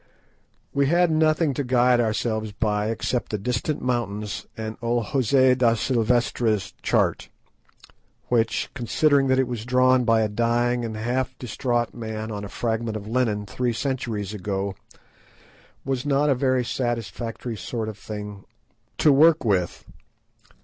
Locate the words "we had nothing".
0.73-1.53